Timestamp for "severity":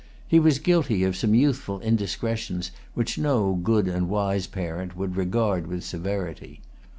5.83-6.59